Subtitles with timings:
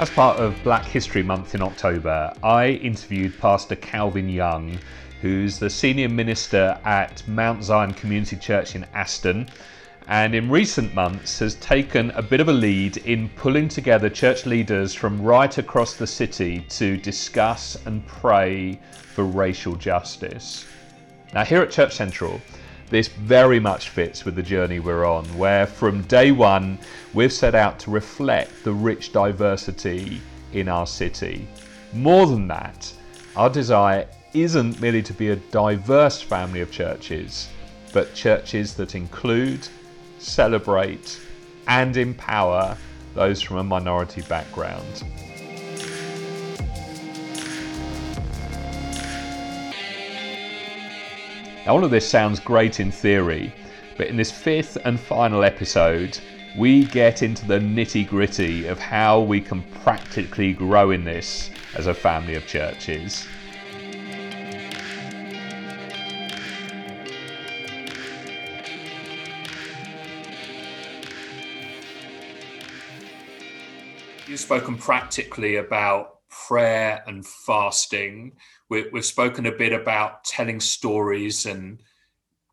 [0.00, 4.78] As part of Black History Month in October, I interviewed Pastor Calvin Young,
[5.20, 9.48] who's the senior minister at Mount Zion Community Church in Aston,
[10.06, 14.46] and in recent months has taken a bit of a lead in pulling together church
[14.46, 18.78] leaders from right across the city to discuss and pray
[19.14, 20.64] for racial justice.
[21.34, 22.40] Now, here at Church Central,
[22.90, 26.78] this very much fits with the journey we're on, where from day one
[27.14, 30.20] we've set out to reflect the rich diversity
[30.52, 31.46] in our city.
[31.92, 32.92] More than that,
[33.36, 37.48] our desire isn't merely to be a diverse family of churches,
[37.92, 39.66] but churches that include,
[40.18, 41.20] celebrate,
[41.66, 42.76] and empower
[43.14, 45.04] those from a minority background.
[51.66, 53.52] Now, all of this sounds great in theory,
[53.96, 56.18] but in this fifth and final episode,
[56.56, 61.86] we get into the nitty gritty of how we can practically grow in this as
[61.86, 63.26] a family of churches.
[74.26, 76.17] You've spoken practically about
[76.48, 78.32] prayer and fasting
[78.68, 81.82] we, have spoken a bit about telling stories and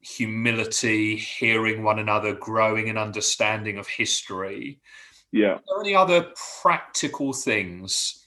[0.02, 4.80] humility, hearing one another, growing an understanding of history.
[5.32, 5.54] Yeah.
[5.54, 8.26] Are there any other practical things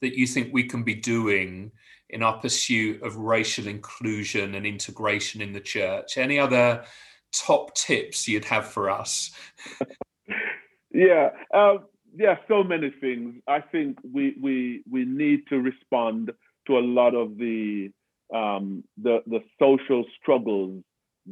[0.00, 1.72] that you think we can be doing
[2.10, 6.16] in our pursuit of racial inclusion and integration in the church?
[6.16, 6.84] Any other
[7.32, 9.32] top tips you'd have for us?
[10.92, 11.30] yeah.
[11.52, 13.34] Um, yeah, so many things.
[13.46, 16.32] I think we we we need to respond
[16.66, 17.90] to a lot of the
[18.34, 20.82] um, the the social struggles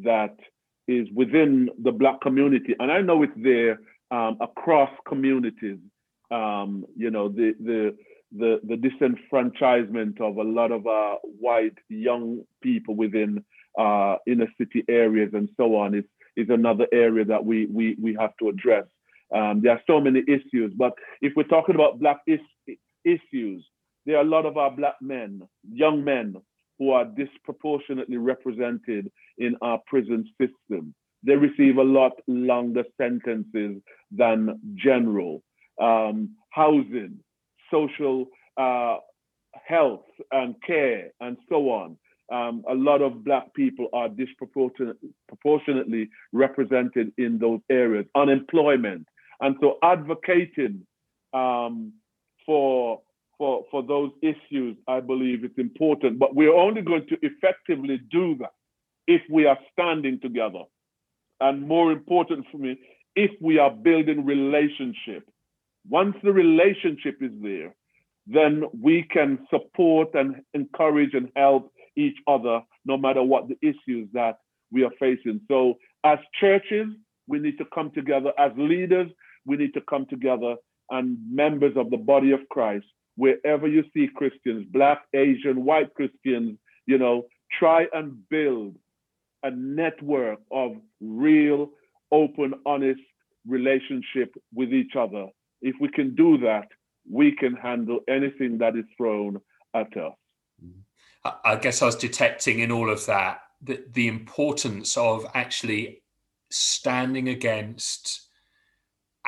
[0.03, 0.37] that
[0.87, 5.79] is within the black community, and I know it's there um, across communities.
[6.31, 7.97] Um, you know, the the
[8.37, 13.45] the the disenfranchisement of a lot of uh, white young people within
[13.79, 16.05] uh, inner city areas and so on is
[16.37, 18.85] is another area that we we we have to address.
[19.35, 22.41] Um, there are so many issues, but if we're talking about black is-
[23.05, 23.67] issues,
[24.07, 26.37] there are a lot of our black men, young men,
[26.79, 30.95] who are disproportionately represented in our prison system.
[31.25, 35.43] They receive a lot longer sentences than general.
[35.81, 37.19] Um, housing,
[37.71, 38.99] social uh,
[39.67, 41.97] health and care, and so on.
[42.31, 48.07] Um, a lot of Black people are disproportionately represented in those areas.
[48.15, 49.07] Unemployment.
[49.41, 50.87] And so advocating
[51.33, 51.93] um,
[52.45, 53.03] for
[53.39, 56.19] for, for those issues, I believe it's important.
[56.19, 58.51] But we're only going to effectively do that
[59.07, 60.65] if we are standing together.
[61.41, 62.77] And more important for me,
[63.15, 65.29] if we are building relationship.
[65.89, 67.75] Once the relationship is there,
[68.27, 74.09] then we can support and encourage and help each other no matter what the issues
[74.13, 74.39] that
[74.71, 75.41] we are facing.
[75.49, 76.89] So, as churches,
[77.27, 78.33] we need to come together.
[78.39, 79.09] As leaders,
[79.47, 80.57] we need to come together
[80.91, 86.57] and members of the body of Christ wherever you see Christians, black, Asian, white Christians,
[86.87, 87.27] you know,
[87.59, 88.77] try and build
[89.43, 91.71] a network of real,
[92.13, 93.01] open, honest
[93.47, 95.27] relationship with each other.
[95.63, 96.69] If we can do that,
[97.11, 99.41] we can handle anything that is thrown
[99.75, 100.13] at us.
[101.45, 106.03] I guess I was detecting in all of that the, the importance of actually
[106.51, 108.28] standing against,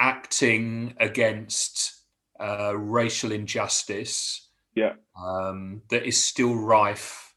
[0.00, 1.92] acting against
[2.40, 4.94] uh, racial injustice yeah.
[5.22, 7.34] um, that is still rife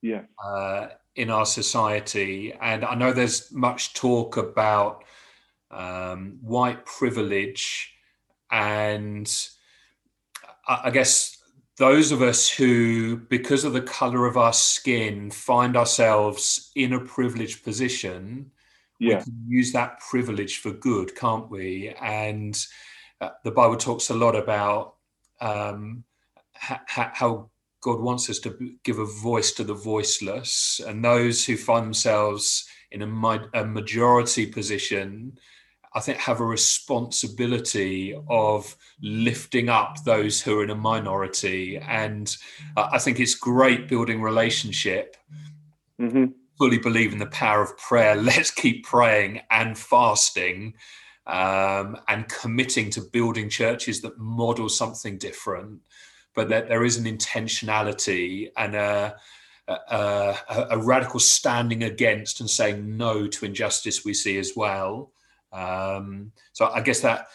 [0.00, 0.22] yeah.
[0.42, 0.86] uh,
[1.16, 2.54] in our society.
[2.62, 5.04] And I know there's much talk about
[5.70, 7.92] um, white privilege
[8.52, 9.28] and
[10.66, 11.36] I, I guess
[11.78, 17.00] those of us who, because of the color of our skin, find ourselves in a
[17.00, 18.50] privileged position,
[18.98, 19.18] yeah.
[19.18, 21.94] we can use that privilege for good, can't we?
[22.00, 22.66] And
[23.20, 24.94] uh, the Bible talks a lot about
[25.40, 26.04] um,
[26.54, 27.50] ha- how
[27.80, 32.68] God wants us to give a voice to the voiceless, and those who find themselves
[32.90, 35.38] in a, mi- a majority position.
[35.94, 42.36] I think have a responsibility of lifting up those who are in a minority, and
[42.76, 45.16] uh, I think it's great building relationship.
[45.98, 46.26] Mm-hmm.
[46.58, 48.16] Fully believe in the power of prayer.
[48.22, 50.74] Let's keep praying and fasting
[51.26, 55.80] um, and committing to building churches that model something different,
[56.34, 59.16] but that there is an intentionality and a,
[59.68, 60.36] a,
[60.70, 65.10] a, radical standing against and saying no to injustice we see as well.
[65.52, 67.28] Um, so I guess that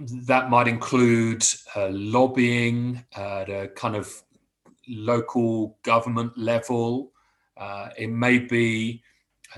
[0.00, 1.44] that might include
[1.74, 4.10] uh, lobbying at a kind of
[4.88, 7.12] local government level.
[7.58, 9.02] Uh, it may be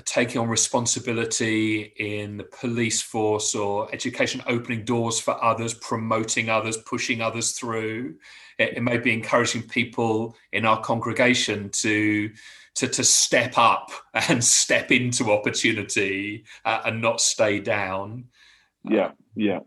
[0.04, 6.76] taking on responsibility in the police force or education, opening doors for others, promoting others,
[6.78, 8.14] pushing others through.
[8.58, 12.30] It, it may be encouraging people in our congregation to
[12.76, 13.90] to, to step up
[14.28, 18.24] and step into opportunity uh, and not stay down.
[18.84, 19.60] Yeah, yeah.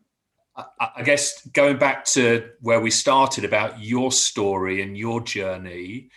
[0.56, 6.10] I, I guess going back to where we started about your story and your journey,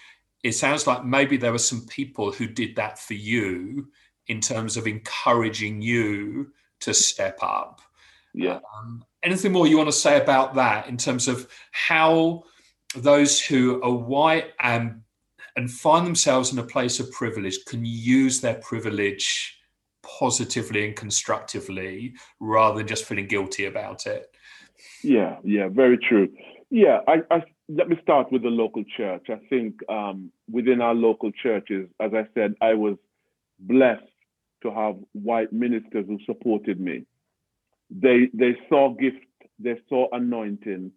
[0.46, 3.88] it sounds like maybe there were some people who did that for you
[4.28, 7.80] in terms of encouraging you to step up.
[8.32, 8.60] Yeah.
[8.78, 12.44] Um, anything more you want to say about that in terms of how
[12.94, 15.00] those who are white and
[15.56, 19.58] and find themselves in a place of privilege can use their privilege
[20.04, 24.26] positively and constructively rather than just feeling guilty about it.
[25.02, 26.28] Yeah, yeah, very true.
[26.70, 29.26] Yeah, I, I let me start with the local church.
[29.28, 32.96] I think um, within our local churches, as I said, I was
[33.58, 34.02] blessed
[34.62, 37.04] to have white ministers who supported me.
[37.90, 39.24] They they saw gift,
[39.58, 40.92] they saw anointing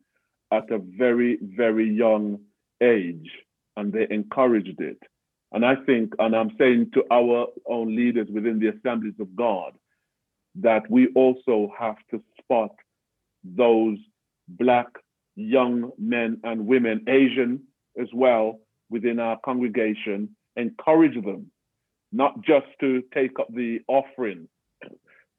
[0.52, 2.40] at a very very young
[2.82, 3.30] age,
[3.78, 5.00] and they encouraged it.
[5.52, 9.74] And I think, and I'm saying to our own leaders within the assemblies of God,
[10.56, 12.72] that we also have to spot
[13.44, 13.98] those
[14.48, 14.88] black
[15.40, 17.62] young men and women, Asian
[18.00, 18.60] as well,
[18.90, 21.52] within our congregation, encourage them
[22.12, 24.48] not just to take up the offering,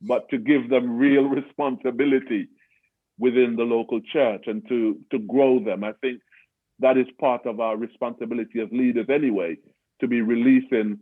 [0.03, 2.49] but to give them real responsibility
[3.19, 5.85] within the local church and to, to grow them.
[5.85, 6.21] I think
[6.79, 9.59] that is part of our responsibility as leaders anyway,
[10.01, 10.99] to be releasing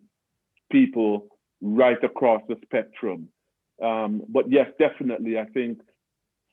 [0.73, 1.29] people
[1.61, 3.29] right across the spectrum.
[3.83, 5.79] Um, but yes, definitely, I think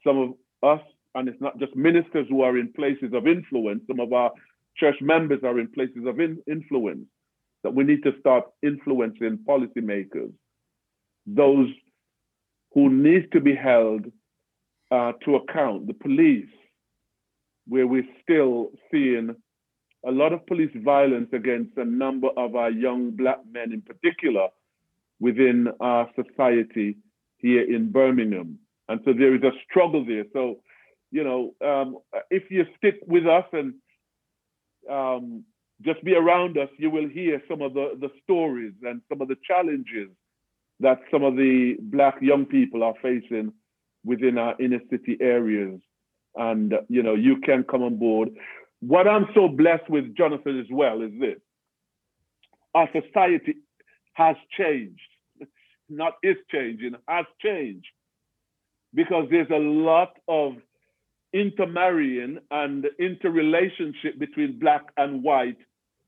[0.05, 3.99] some of us, and it's not just ministers who are in places of influence, some
[3.99, 4.31] of our
[4.77, 7.05] church members are in places of in influence,
[7.63, 10.31] that we need to start influencing policymakers,
[11.25, 11.69] those
[12.73, 14.05] who need to be held
[14.91, 16.45] uh, to account, the police,
[17.67, 19.35] where we're still seeing
[20.05, 24.47] a lot of police violence against a number of our young black men in particular
[25.19, 26.97] within our society
[27.37, 28.59] here in Birmingham.
[28.87, 30.25] And so there is a struggle there.
[30.33, 30.59] So,
[31.15, 31.97] you know, um,
[32.29, 33.73] if you stick with us and
[34.91, 35.45] um,
[35.81, 39.29] just be around us, you will hear some of the, the stories and some of
[39.29, 40.09] the challenges
[40.81, 43.53] that some of the Black young people are facing
[44.03, 45.79] within our inner city areas.
[46.35, 48.31] And, you know, you can come on board.
[48.81, 51.39] What I'm so blessed with, Jonathan, as well, is this
[52.73, 53.55] our society
[54.15, 54.99] has changed,
[55.87, 57.87] not is changing, has changed
[58.93, 60.55] because there's a lot of
[61.35, 65.57] intermarrying and interrelationship between black and white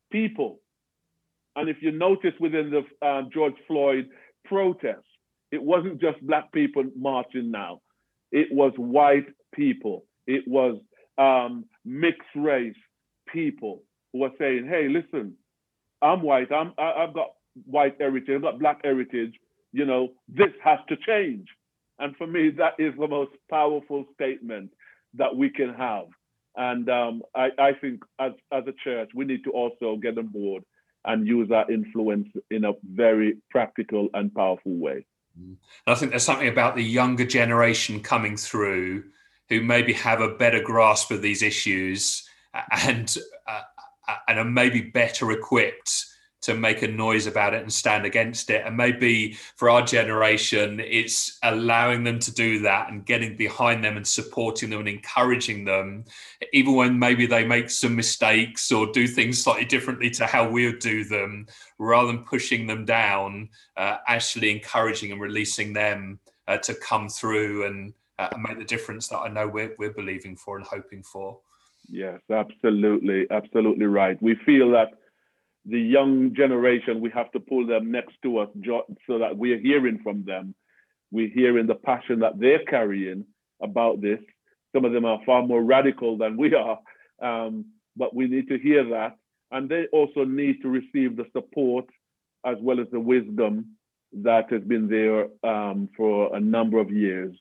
[0.10, 0.62] people.
[1.58, 4.08] And if you notice within the uh, George Floyd
[4.46, 5.04] protest,
[5.52, 7.82] it wasn't just black people marching now.
[8.32, 10.06] It was white people.
[10.28, 10.80] It was
[11.18, 12.76] um, mixed race
[13.32, 13.84] people
[14.14, 15.34] who were saying, "Hey, listen,
[16.02, 16.52] I'm white.
[16.54, 17.32] I'm I, i have got
[17.66, 18.36] white heritage.
[18.36, 19.34] I've got black heritage.
[19.74, 21.48] You know, this has to change."
[22.00, 24.70] And for me, that is the most powerful statement
[25.18, 26.06] that we can have.
[26.56, 30.28] And um, I, I think as, as a church, we need to also get on
[30.28, 30.64] board
[31.06, 35.06] and use our influence in a very practical and powerful way.
[35.40, 35.56] Mm.
[35.86, 39.04] I think there's something about the younger generation coming through
[39.50, 42.28] who maybe have a better grasp of these issues
[42.72, 43.16] and
[43.48, 43.62] uh,
[44.28, 46.06] and are maybe better equipped
[46.40, 48.64] to make a noise about it and stand against it.
[48.66, 53.98] And maybe for our generation, it's allowing them to do that and getting behind them
[53.98, 56.06] and supporting them and encouraging them,
[56.54, 60.68] even when maybe they make some mistakes or do things slightly differently to how we
[60.68, 61.48] would do them,
[61.80, 67.66] rather than pushing them down, uh, actually encouraging and releasing them uh, to come through
[67.66, 71.40] and, uh, make the difference that I know we're, we're believing for and hoping for.
[71.90, 74.22] Yes, absolutely, absolutely right.
[74.22, 74.90] We feel that
[75.68, 78.50] the young generation, we have to pull them next to us
[79.06, 80.56] so that we're hearing from them.
[81.12, 83.26] We're hearing the passion that they're carrying
[83.62, 84.20] about this.
[84.74, 86.80] Some of them are far more radical than we are,
[87.22, 89.18] um, but we need to hear that.
[89.52, 91.86] And they also need to receive the support
[92.46, 93.78] as well as the wisdom
[94.14, 97.36] that has been there um, for a number of years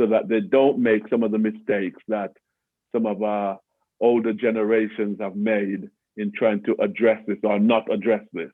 [0.00, 2.32] so that they don't make some of the mistakes that
[2.94, 3.58] some of our
[4.00, 8.50] older generations have made in trying to address this or not address this.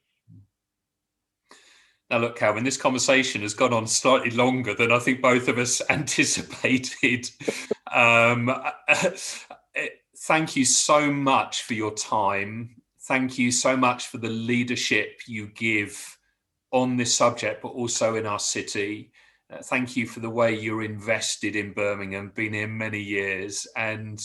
[2.10, 5.58] Now, look, Calvin, this conversation has gone on slightly longer than I think both of
[5.58, 7.30] us anticipated.
[7.92, 8.54] Um,
[10.20, 12.76] thank you so much for your time.
[13.02, 16.18] Thank you so much for the leadership you give
[16.72, 19.12] on this subject, but also in our city.
[19.50, 23.66] Uh, thank you for the way you're invested in Birmingham, been here many years.
[23.76, 24.20] And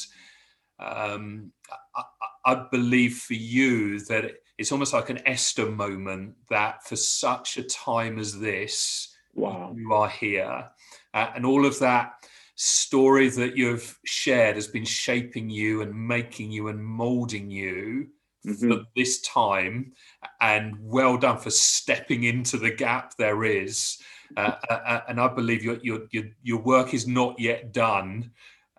[0.79, 1.51] um,
[1.95, 2.03] I,
[2.45, 7.63] I, believe for you that it's almost like an Esther moment that for such a
[7.63, 9.73] time as this, wow.
[9.75, 10.69] you are here.
[11.13, 12.13] Uh, and all of that
[12.55, 18.07] story that you've shared has been shaping you and making you and molding you
[18.45, 18.71] mm-hmm.
[18.71, 19.93] for this time.
[20.41, 23.97] And well done for stepping into the gap there is.
[24.37, 28.31] Uh, uh, uh and I believe your, your, your, your work is not yet done.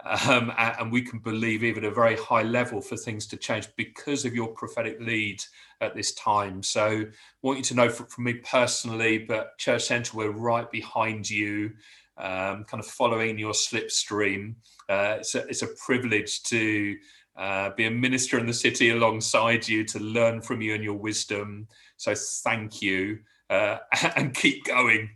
[0.05, 4.25] Um, and we can believe even a very high level for things to change because
[4.25, 5.43] of your prophetic lead
[5.81, 6.63] at this time.
[6.63, 7.07] So, I
[7.43, 11.73] want you to know from, me personally, but Church Central, we're right behind you
[12.17, 14.55] um, kind of following your slipstream.
[14.89, 16.97] Uh, it's, a, it's a privilege to
[17.37, 20.95] uh, be a minister in the city alongside you, to learn from you and your
[20.95, 21.67] wisdom.
[21.97, 23.21] So thank you
[23.51, 23.79] uh,
[24.17, 25.11] and keep going.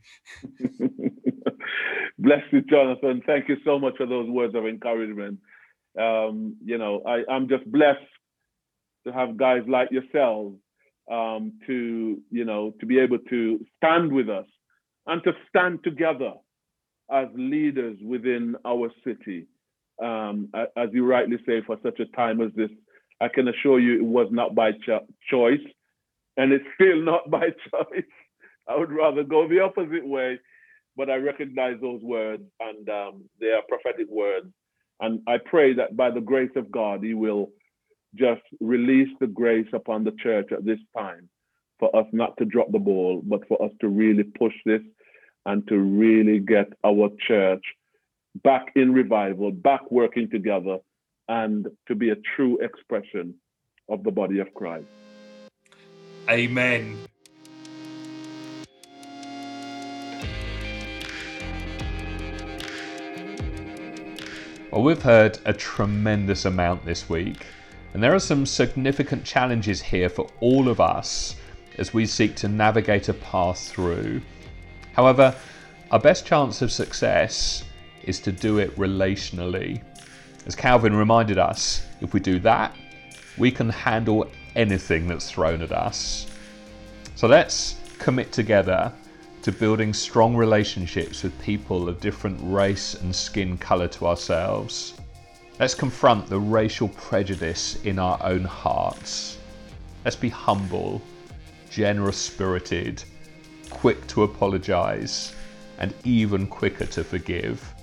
[2.18, 3.22] Bless you, Jonathan.
[3.26, 5.38] Thank you so much for those words of encouragement.
[5.98, 8.00] Um, you know, I, I'm just blessed
[9.06, 10.56] to have guys like yourselves
[11.10, 14.46] um, to, you know, to be able to stand with us
[15.06, 16.32] and to stand together
[17.10, 19.46] as leaders within our city.
[20.02, 22.70] Um, as you rightly say, for such a time as this,
[23.20, 25.64] I can assure you it was not by cho- choice,
[26.36, 28.04] and it's still not by choice.
[28.68, 30.38] I would rather go the opposite way,
[30.98, 34.48] but I recognize those words, and um, they are prophetic words.
[35.00, 37.50] And I pray that by the grace of God, He will
[38.16, 41.28] just release the grace upon the church at this time
[41.78, 44.82] for us not to drop the ball, but for us to really push this
[45.46, 47.62] and to really get our church
[48.42, 50.78] back in revival, back working together,
[51.28, 53.34] and to be a true expression
[53.88, 54.86] of the body of Christ.
[56.28, 56.98] Amen.
[64.70, 67.46] Well, we've heard a tremendous amount this week,
[67.94, 71.36] and there are some significant challenges here for all of us
[71.78, 74.20] as we seek to navigate a path through
[74.98, 75.32] However,
[75.92, 77.62] our best chance of success
[78.02, 79.80] is to do it relationally.
[80.44, 82.74] As Calvin reminded us, if we do that,
[83.36, 86.26] we can handle anything that's thrown at us.
[87.14, 88.92] So let's commit together
[89.48, 95.00] to building strong relationships with people of different race and skin colour to ourselves.
[95.58, 99.38] Let's confront the racial prejudice in our own hearts.
[100.04, 101.00] Let's be humble,
[101.70, 103.02] generous spirited,
[103.70, 105.32] quick to apologize,
[105.78, 107.74] and even quicker to forgive.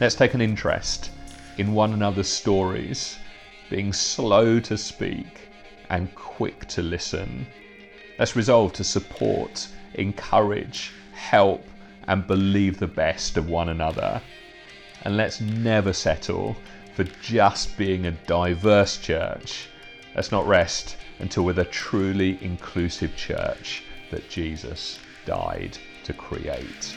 [0.00, 1.10] Let's take an interest
[1.58, 3.18] in one another's stories,
[3.68, 5.40] being slow to speak
[5.90, 7.46] and quick to listen.
[8.18, 11.64] Let's resolve to support, encourage, help,
[12.06, 14.20] and believe the best of one another.
[15.02, 16.56] And let's never settle
[16.94, 19.68] for just being a diverse church.
[20.14, 26.96] Let's not rest until we're a truly inclusive church that Jesus died to create.